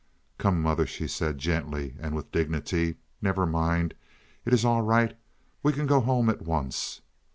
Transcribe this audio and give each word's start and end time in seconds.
"Come, 0.39 0.63
mother," 0.63 0.87
she 0.87 1.07
said, 1.07 1.37
gently, 1.37 1.95
and 1.99 2.15
with 2.15 2.31
dignity; 2.31 2.95
"never 3.21 3.45
mind, 3.45 3.93
it 4.45 4.51
is 4.51 4.65
all 4.65 4.81
right. 4.81 5.15
We 5.61 5.73
can 5.73 5.85
go 5.85 5.99
home 6.01 6.27
at 6.27 6.41
once. 6.41 7.01